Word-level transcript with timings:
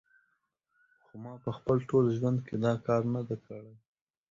خو 1.05 1.13
ما 1.23 1.33
په 1.43 1.49
خپل 1.57 1.77
ټول 1.89 2.05
ژوند 2.17 2.37
کې 2.45 2.55
دا 2.65 2.73
کار 2.85 3.01
نه 3.13 3.21
دی 3.27 3.37
کړی 3.45 3.73